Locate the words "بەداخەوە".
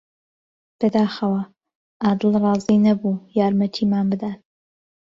0.79-1.41